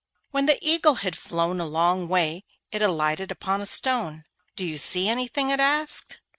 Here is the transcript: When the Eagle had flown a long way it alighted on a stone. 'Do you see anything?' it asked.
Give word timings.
When 0.31 0.47
the 0.47 0.57
Eagle 0.67 0.95
had 0.95 1.15
flown 1.15 1.59
a 1.61 1.65
long 1.67 2.07
way 2.07 2.43
it 2.71 2.81
alighted 2.81 3.37
on 3.43 3.61
a 3.61 3.67
stone. 3.67 4.23
'Do 4.55 4.65
you 4.65 4.79
see 4.79 5.07
anything?' 5.07 5.51
it 5.51 5.59
asked. 5.59 6.21